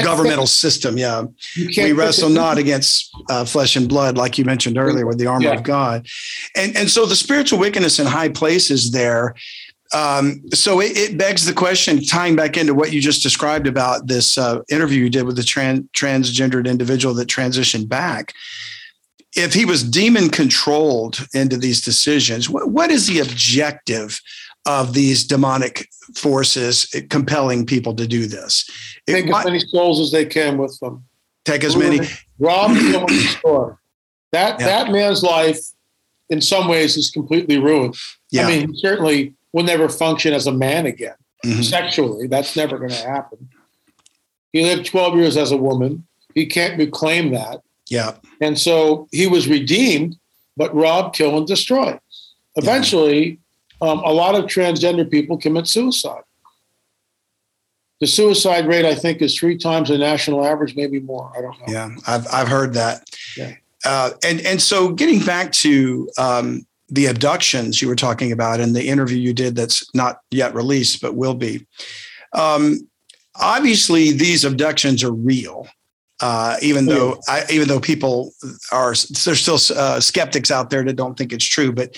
[0.03, 0.97] governmental system.
[0.97, 1.25] Yeah.
[1.56, 5.19] You can't we wrestle not against uh, flesh and blood, like you mentioned earlier, with
[5.19, 5.53] the armor Yeah.
[5.56, 6.08] of God,
[6.56, 9.36] and and so the spiritual wickedness in high places there.
[9.93, 14.08] Um, so it, it begs the question, tying back into what you just described about
[14.08, 18.34] this uh, interview you did with the tran- transgendered individual that transitioned back.
[19.36, 24.19] If he was demon controlled into these decisions, what, what is the objective
[24.65, 28.69] of these demonic forces compelling people to do this?
[29.08, 31.03] It- take why- as many souls as they can with them.
[31.45, 31.99] take as many.
[32.39, 33.71] rob, and destroy.
[34.32, 34.65] That Yeah.
[34.65, 35.60] that man's life,
[36.29, 37.95] in some ways, is completely ruined.
[38.32, 38.47] Yeah.
[38.47, 41.63] I mean, certainly will never function as a man again Mhm.
[41.63, 42.27] sexually.
[42.27, 43.49] That's never going to happen.
[44.51, 46.05] He lived 12 years as a woman.
[46.33, 47.61] He can't reclaim that.
[47.89, 48.15] Yeah.
[48.41, 50.17] And so he was redeemed,
[50.57, 51.99] but rob, killed, and destroyed.
[52.55, 53.39] Eventually,
[53.81, 53.87] yeah.
[53.89, 56.23] um, a lot of transgender people commit suicide.
[57.99, 61.31] The suicide rate, I think, is three times the national average, maybe more.
[61.37, 61.65] I don't know.
[61.73, 63.03] Yeah, I've, I've heard that.
[63.37, 63.53] Yeah.
[63.85, 68.73] Uh, and and so getting back to um, the abductions you were talking about in
[68.73, 71.65] the interview you did that's not yet released but will be.
[72.34, 72.88] Um,
[73.36, 75.67] obviously, these abductions are real.
[76.19, 78.32] Uh, even though I, even though people
[78.71, 78.93] are
[79.25, 81.97] there's still uh, skeptics out there that don't think it's true, but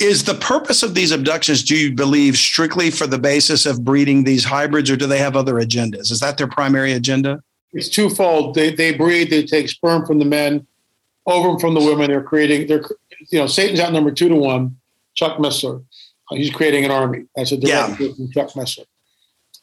[0.00, 4.24] is the purpose of these abductions do you believe strictly for the basis of breeding
[4.24, 8.54] these hybrids or do they have other agendas is that their primary agenda it's twofold
[8.54, 10.66] they, they breed they take sperm from the men
[11.26, 12.84] over from the women they're creating they're
[13.30, 14.76] you know, Satan's out number two to one.
[15.14, 15.84] Chuck Missler,
[16.30, 17.26] uh, he's creating an army.
[17.36, 18.08] That's a direct yeah.
[18.14, 18.84] from Chuck Missler.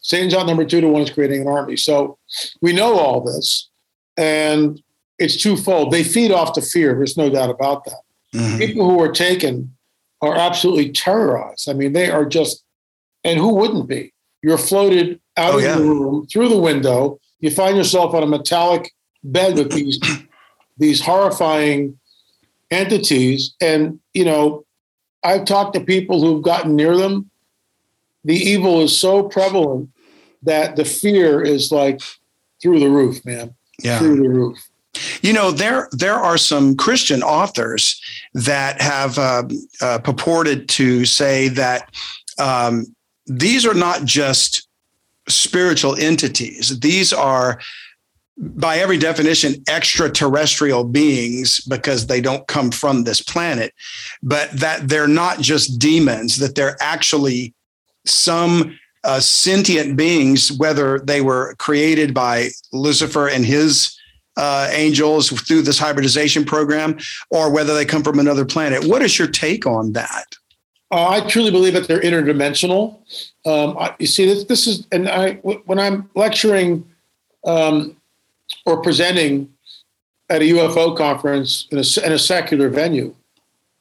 [0.01, 1.77] Satan's out number two to one is creating an army.
[1.77, 2.17] So
[2.61, 3.69] we know all this,
[4.17, 4.81] and
[5.19, 5.91] it's twofold.
[5.91, 6.95] They feed off the fear.
[6.95, 8.01] There's no doubt about that.
[8.33, 8.57] Mm-hmm.
[8.57, 9.75] People who are taken
[10.21, 11.69] are absolutely terrorized.
[11.69, 12.63] I mean, they are just,
[13.23, 14.13] and who wouldn't be?
[14.41, 15.75] You're floated out oh, of yeah.
[15.75, 17.19] the room through the window.
[17.39, 18.91] You find yourself on a metallic
[19.23, 19.99] bed with these
[20.77, 21.99] these horrifying
[22.71, 23.53] entities.
[23.61, 24.65] And, you know,
[25.23, 27.29] I've talked to people who've gotten near them.
[28.23, 29.89] The evil is so prevalent
[30.43, 32.01] that the fear is like
[32.61, 33.53] through the roof, man.
[33.79, 33.99] Yeah.
[33.99, 34.57] Through the roof.
[35.21, 38.01] You know, there there are some Christian authors
[38.33, 39.43] that have uh,
[39.81, 41.89] uh, purported to say that
[42.37, 42.85] um,
[43.25, 44.67] these are not just
[45.29, 47.61] spiritual entities; these are
[48.37, 53.73] by every definition, extraterrestrial beings because they don't come from this planet,
[54.23, 57.53] but that they're not just demons, that they're actually
[58.05, 63.97] some uh, sentient beings, whether they were created by Lucifer and his
[64.37, 66.97] uh, angels through this hybridization program,
[67.29, 68.85] or whether they come from another planet.
[68.85, 70.25] What is your take on that?
[70.89, 72.99] Uh, I truly believe that they're interdimensional.
[73.45, 76.85] Um, I, you see, this, this is, and I when I'm lecturing
[77.45, 77.97] um,
[78.65, 79.51] or presenting
[80.29, 83.13] at a UFO conference in a, in a secular venue,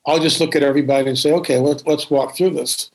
[0.06, 2.90] I'll just look at everybody and say, okay, let's, let's walk through this.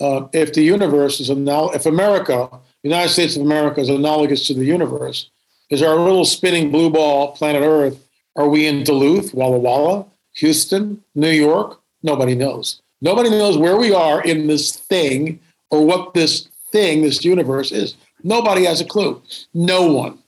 [0.00, 2.48] Uh, if the universe is now, if America,
[2.82, 5.30] the United States of America is analogous to the universe,
[5.70, 11.02] is our little spinning blue ball, planet Earth, are we in Duluth, Walla Walla, Houston,
[11.14, 11.80] New York?
[12.02, 12.80] Nobody knows.
[13.00, 17.96] Nobody knows where we are in this thing or what this thing, this universe is.
[18.22, 19.22] Nobody has a clue.
[19.54, 20.18] No one.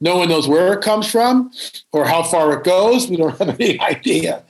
[0.00, 1.50] No one knows where it comes from
[1.92, 3.08] or how far it goes.
[3.08, 4.42] We don't have any idea.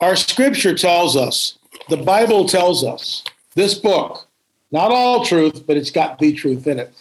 [0.00, 4.28] Our scripture tells us, the Bible tells us, this book,
[4.70, 6.92] not all truth, but it's got the truth in it.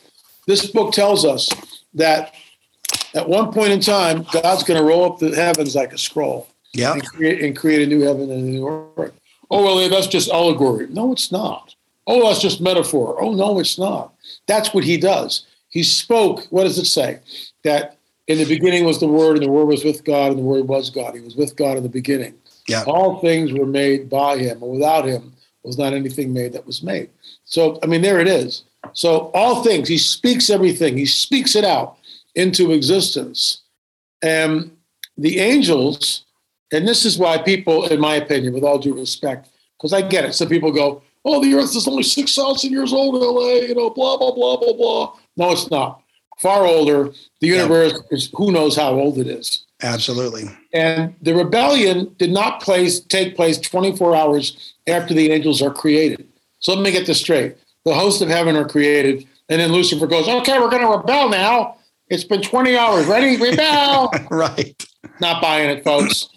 [0.48, 1.50] This book tells us
[1.94, 2.34] that
[3.14, 6.48] at one point in time, God's going to roll up the heavens like a scroll.
[6.74, 6.94] Yeah.
[6.94, 9.14] And create, and create a new heaven and a new earth.
[9.50, 10.88] Oh, well, that's just allegory.
[10.90, 11.76] No, it's not.
[12.08, 13.18] Oh, that's just metaphor.
[13.22, 14.14] Oh, no, it's not.
[14.48, 15.46] That's what he does.
[15.72, 17.20] He spoke, what does it say?
[17.64, 20.44] that in the beginning was the Word, and the Word was with God, and the
[20.44, 21.16] Word was God.
[21.16, 22.36] He was with God in the beginning.
[22.68, 22.84] Yeah.
[22.86, 26.82] All things were made by Him, and without Him was not anything made that was
[26.82, 27.10] made.
[27.46, 28.64] So, I mean, there it is.
[28.94, 31.98] So, all things, He speaks everything, He speaks it out
[32.36, 33.62] into existence.
[34.22, 34.72] And
[35.18, 36.26] the angels,
[36.72, 40.26] and this is why people, in my opinion, with all due respect, because I get
[40.26, 40.34] it.
[40.34, 43.90] Some people go, oh, the earth is only 6,000 years old in LA, you know,
[43.90, 45.14] blah, blah, blah, blah, blah.
[45.38, 46.02] No, it's not
[46.42, 47.12] far older.
[47.40, 48.18] The universe yeah.
[48.18, 49.66] is who knows how old it is.
[49.84, 50.50] Absolutely.
[50.74, 56.28] And the rebellion did not place take place 24 hours after the angels are created.
[56.60, 57.56] So let me get this straight.
[57.86, 61.30] The hosts of heaven are created, and then Lucifer goes, Okay, we're going to rebel
[61.30, 61.78] now.
[62.10, 63.06] It's been 20 hours.
[63.06, 63.38] Ready?
[63.38, 64.12] Rebel.
[64.32, 64.86] right.
[65.20, 66.28] Not buying it, folks.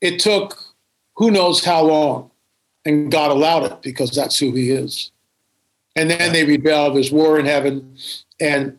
[0.00, 0.58] It took
[1.16, 2.30] who knows how long,
[2.84, 5.10] and God allowed it because that's who He is.
[5.96, 6.92] And then they rebel.
[6.92, 7.96] There's war in heaven,
[8.40, 8.78] and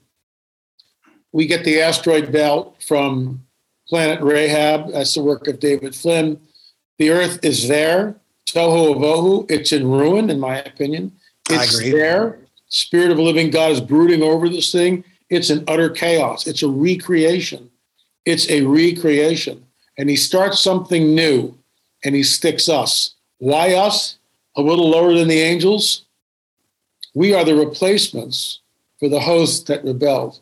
[1.32, 3.46] we get the asteroid belt from
[3.88, 4.91] Planet Rahab.
[4.91, 6.39] That's the work of David Flynn.
[6.98, 8.15] The Earth is there.
[8.46, 9.50] Tohu Vohu.
[9.50, 11.12] It's in ruin, in my opinion.
[11.50, 12.39] It's there.
[12.70, 15.04] Spirit of a living God is brooding over this thing.
[15.30, 16.48] It's an utter chaos.
[16.48, 17.70] It's a recreation.
[18.26, 19.65] It's a recreation.
[19.98, 21.58] And he starts something new
[22.04, 23.15] and he sticks us.
[23.39, 24.18] Why us?
[24.56, 26.06] A little lower than the angels?
[27.13, 28.60] We are the replacements
[29.00, 30.40] for the hosts that rebelled.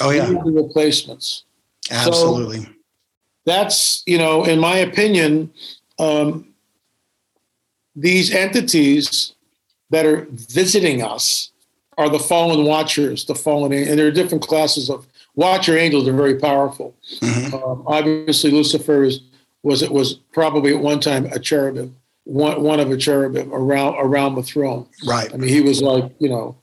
[0.00, 1.44] Oh yeah, the replacements.
[1.90, 2.60] Absolutely.
[2.60, 2.70] So
[3.46, 5.52] that's you know, in my opinion,
[5.98, 6.54] um,
[7.96, 9.34] these entities
[9.90, 11.50] that are visiting us
[11.96, 16.12] are the fallen watchers, the fallen, and there are different classes of watcher angels are
[16.12, 16.94] very powerful.
[17.20, 17.54] Mm-hmm.
[17.54, 19.20] Um, obviously, Lucifer is,
[19.62, 23.96] was it was probably at one time a cherubim, one one of a cherubim around
[23.98, 24.86] around the throne.
[25.06, 25.32] Right.
[25.32, 26.56] I mean, he was like you know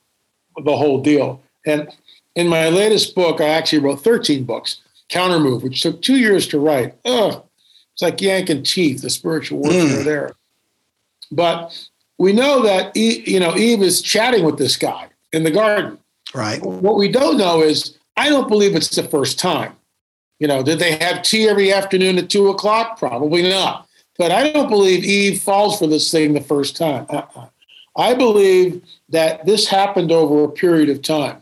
[0.64, 1.42] the whole deal.
[1.66, 1.90] And
[2.36, 6.60] in my latest book, I actually wrote 13 books, Countermove, which took two years to
[6.60, 6.96] write.
[7.06, 7.44] Ugh,
[7.94, 10.04] it's like yanking teeth, the spiritual warfare mm.
[10.04, 10.32] there.
[11.32, 11.88] But
[12.18, 15.98] we know that Eve, you know Eve is chatting with this guy in the garden.
[16.34, 16.62] Right.
[16.62, 19.76] What we don't know is I don't believe it's the first time.
[20.40, 23.00] You know, did they have tea every afternoon at two o'clock?
[23.00, 23.88] Probably not.
[24.18, 27.06] But I don't believe Eve falls for this thing the first time.
[27.10, 27.48] Uh-uh.
[27.96, 31.42] I believe that this happened over a period of time.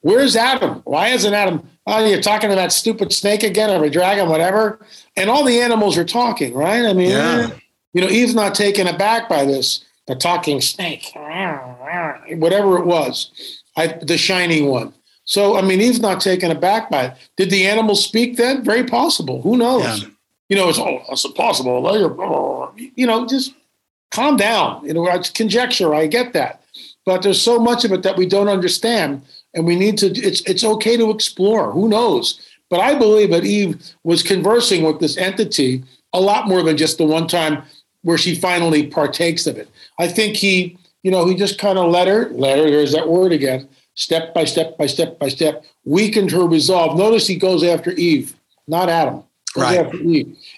[0.00, 0.82] Where's Adam?
[0.84, 1.68] Why isn't Adam?
[1.86, 4.84] Oh, you're talking to that stupid snake again, or a dragon, whatever.
[5.16, 6.84] And all the animals are talking, right?
[6.84, 7.50] I mean, yeah.
[7.92, 9.84] you know, Eve's not taken aback by this.
[10.08, 14.92] The talking snake, whatever it was, I, the shining one.
[15.24, 17.16] So, I mean, Eve's not taken aback by it.
[17.36, 18.64] Did the animals speak then?
[18.64, 19.40] Very possible.
[19.42, 20.02] Who knows?
[20.02, 20.08] Yeah.
[20.48, 22.74] You know, it's oh, that's impossible.
[22.76, 23.54] You know, just
[24.12, 24.84] calm down.
[24.86, 25.94] You know, it's conjecture.
[25.94, 26.62] I get that,
[27.04, 29.22] but there's so much of it that we don't understand,
[29.54, 30.06] and we need to.
[30.06, 31.72] It's it's okay to explore.
[31.72, 32.40] Who knows?
[32.70, 35.82] But I believe that Eve was conversing with this entity
[36.14, 37.64] a lot more than just the one time
[38.02, 39.68] where she finally partakes of it.
[39.98, 42.70] I think he, you know, he just kind of let her, let her.
[42.70, 43.68] There's that word again.
[43.94, 46.96] Step by step by step by step, weakened her resolve.
[46.96, 48.34] Notice he goes after Eve,
[48.66, 49.22] not Adam.
[49.54, 49.86] Right.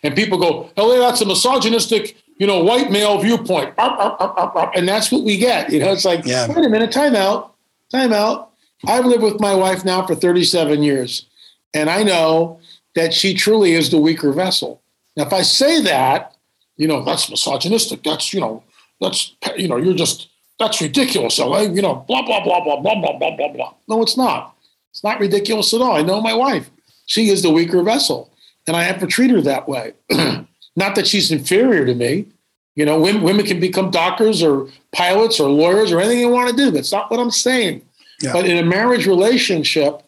[0.04, 3.74] And people go, oh, that's a misogynistic you know, white male viewpoint.
[3.78, 5.70] Up, up, up, and that's what we get.
[5.72, 6.46] You know, it's like, yeah.
[6.48, 7.54] wait a minute, time out,
[7.90, 8.50] time out.
[8.86, 11.26] I've lived with my wife now for 37 years,
[11.72, 12.60] and I know
[12.94, 14.82] that she truly is the weaker vessel.
[15.16, 16.34] Now, if I say that,
[16.76, 18.02] you know, that's misogynistic.
[18.02, 18.62] That's, you know,
[19.00, 21.36] that's, you know, you're just, that's ridiculous.
[21.36, 23.74] So, you know, blah, blah, blah, blah, blah, blah, blah, blah, blah.
[23.88, 24.56] No, it's not.
[24.90, 25.96] It's not ridiculous at all.
[25.96, 26.70] I know my wife.
[27.06, 28.30] She is the weaker vessel,
[28.66, 29.92] and I have to treat her that way.
[30.76, 32.26] Not that she's inferior to me.
[32.74, 36.50] You know, women, women can become doctors or pilots or lawyers or anything they want
[36.50, 36.70] to do.
[36.70, 37.82] That's not what I'm saying.
[38.20, 38.32] Yeah.
[38.32, 40.02] But in a marriage relationship,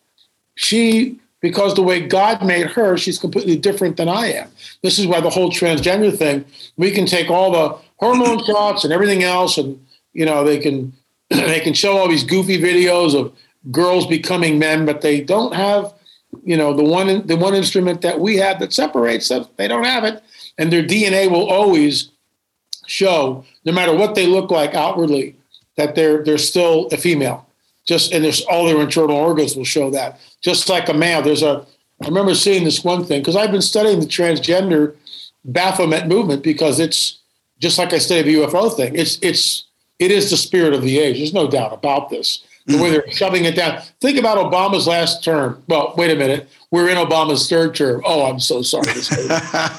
[0.57, 4.49] she, because the way God made her, she's completely different than I am.
[4.83, 6.45] This is why the whole transgender thing,
[6.77, 9.81] we can take all the hormone shots and everything else, and
[10.13, 10.93] you know, they can
[11.31, 13.33] they can show all these goofy videos of
[13.71, 15.93] girls becoming men, but they don't have,
[16.45, 19.47] you know, the one the one instrument that we have that separates them.
[19.57, 20.23] They don't have it
[20.59, 22.11] and their DNA will always
[22.87, 25.37] show, no matter what they look like outwardly,
[25.77, 27.47] that they're they're still a female.
[27.87, 30.19] Just and there's all their internal organs will show that.
[30.43, 31.67] Just like a male, there's a.
[32.03, 34.97] I remember seeing this one thing because I've been studying the transgender
[35.45, 37.21] Baphomet movement because it's
[37.59, 38.97] just like I study the UFO thing.
[38.97, 39.65] It's it's
[39.99, 41.17] it is the spirit of the age.
[41.19, 42.43] There's no doubt about this.
[42.67, 42.93] The way mm.
[42.93, 43.81] they're shoving it down.
[44.01, 45.63] Think about Obama's last term.
[45.69, 46.49] Well, wait a minute.
[46.77, 48.03] We're in Obama's third term.
[48.05, 48.85] Oh, I'm so sorry.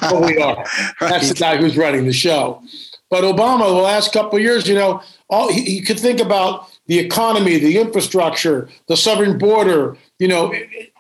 [0.02, 0.66] but we are.
[1.00, 2.64] That's the guy who's running the show.
[3.12, 6.72] But Obama, the last couple of years, you know, all he, he could think about
[6.88, 10.52] the economy, the infrastructure, the southern border, you know,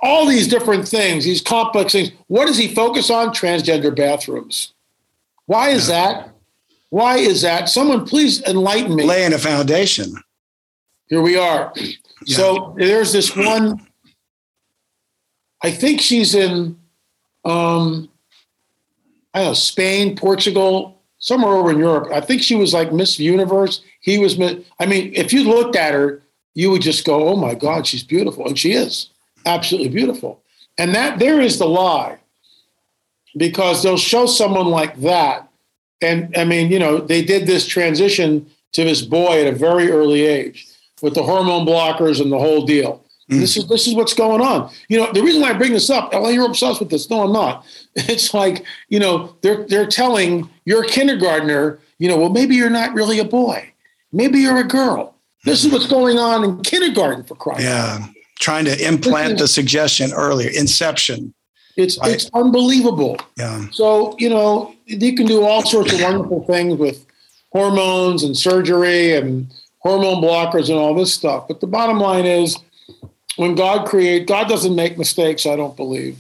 [0.03, 2.12] all these different things, these complex things.
[2.27, 3.29] What does he focus on?
[3.29, 4.75] Transgender bathrooms.
[5.47, 6.29] Why is that?
[6.91, 7.69] Why is that?
[7.69, 9.03] Someone please enlighten me.
[9.03, 10.13] Laying a foundation.
[11.07, 11.73] Here we are.
[11.75, 12.38] Yeah.
[12.38, 13.87] So there's this one
[15.63, 16.78] I think she's in,
[17.46, 18.10] um,
[19.34, 22.12] I don't know, Spain, Portugal, somewhere over in Europe.
[22.13, 23.82] I think she was like Miss Universe.
[24.02, 24.39] He was,
[24.80, 26.22] I mean, if you looked at her,
[26.54, 28.48] you would just go, oh my God, she's beautiful.
[28.48, 29.10] And she is
[29.46, 30.41] absolutely beautiful.
[30.78, 32.20] And that there is the lie
[33.36, 35.48] because they'll show someone like that.
[36.02, 39.89] And I mean, you know, they did this transition to this boy at a very
[39.89, 40.67] early age
[41.02, 43.04] with the hormone blockers and the whole deal.
[43.30, 43.40] Mm.
[43.42, 44.72] This is this is what's going on.
[44.88, 47.10] You know, the reason why I bring this up, oh, you're obsessed with this.
[47.10, 47.66] No, I'm not.
[47.96, 52.94] It's like, you know, they're they're telling your kindergartner, you know, well, maybe you're not
[52.94, 53.72] really a boy.
[54.12, 55.16] Maybe you're a girl.
[55.46, 57.62] This is what's going on in kindergarten for Christ.
[57.62, 58.06] Yeah.
[58.40, 61.34] Trying to implant the suggestion earlier, inception.
[61.76, 62.12] It's right.
[62.12, 63.17] it's unbelievable.
[63.38, 63.67] Yeah.
[63.71, 67.06] So, you know, you can do all sorts of wonderful things with
[67.52, 71.48] hormones and surgery and hormone blockers and all this stuff.
[71.48, 72.58] But the bottom line is
[73.38, 76.17] when God create, God doesn't make mistakes, I don't believe.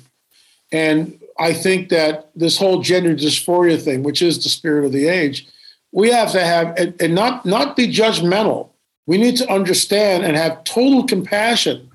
[0.71, 5.07] And I think that this whole gender dysphoria thing, which is the spirit of the
[5.07, 5.47] age,
[5.91, 8.69] we have to have and, and not not be judgmental.
[9.05, 11.89] We need to understand and have total compassion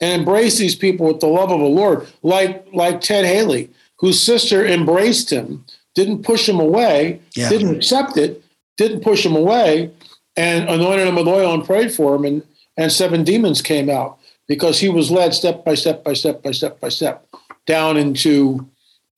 [0.00, 4.20] and embrace these people with the love of the Lord, like like Ted Haley, whose
[4.20, 5.64] sister embraced him,
[5.94, 7.48] didn't push him away, yeah.
[7.48, 8.44] didn't accept it,
[8.76, 9.90] didn't push him away,
[10.36, 12.42] and anointed him with oil and prayed for him, and
[12.76, 14.17] and seven demons came out.
[14.48, 17.26] Because he was led step by step by step by step by step
[17.66, 18.68] down into,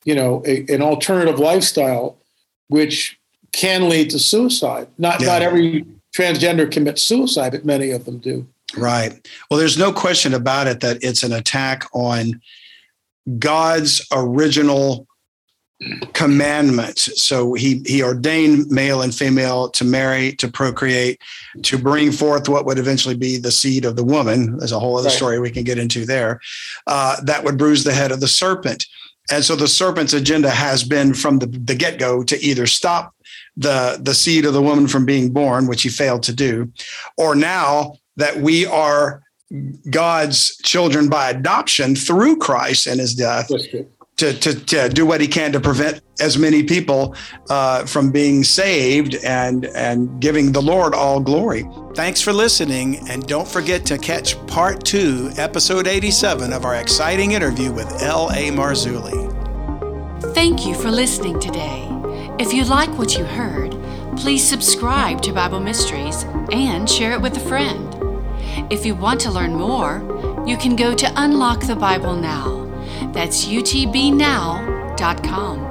[0.03, 2.17] you know, a, an alternative lifestyle,
[2.67, 3.17] which
[3.53, 4.87] can lead to suicide.
[4.97, 5.27] Not yeah.
[5.27, 8.45] not every transgender commits suicide, but many of them do.
[8.77, 9.27] Right.
[9.49, 12.41] Well, there's no question about it that it's an attack on
[13.39, 15.07] God's original
[16.13, 17.21] commandments.
[17.21, 21.19] So he he ordained male and female to marry, to procreate,
[21.63, 24.57] to bring forth what would eventually be the seed of the woman.
[24.57, 25.15] There's a whole other right.
[25.15, 26.39] story we can get into there.
[26.87, 28.85] Uh, that would bruise the head of the serpent.
[29.31, 33.15] And so the serpent's agenda has been from the, the get go to either stop
[33.55, 36.71] the, the seed of the woman from being born, which he failed to do,
[37.17, 39.21] or now that we are
[39.89, 43.49] God's children by adoption through Christ and his death.
[44.17, 47.15] To, to, to, do what he can to prevent as many people
[47.49, 51.63] uh, from being saved and and giving the Lord all glory.
[51.95, 57.31] Thanks for listening, and don't forget to catch part two, episode 87 of our exciting
[57.31, 58.51] interview with L.A.
[58.51, 59.31] Marzulli.
[60.35, 61.87] Thank you for listening today.
[62.37, 63.71] If you like what you heard,
[64.17, 67.87] please subscribe to Bible Mysteries and share it with a friend.
[68.71, 72.60] If you want to learn more, you can go to Unlock the Bible Now.
[73.13, 75.70] That's utbnow.com.